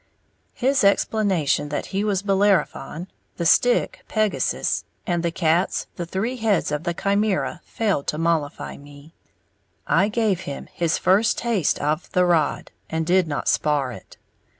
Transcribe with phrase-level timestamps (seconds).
[0.55, 3.07] His explanation that he was Bellerophon,
[3.37, 8.77] the stick Pegasus, and the cats the three heads of the Chimæra failed to mollify
[8.77, 9.13] me.
[9.85, 14.17] I gave him his first taste of "the rod," and did not "spar'" it.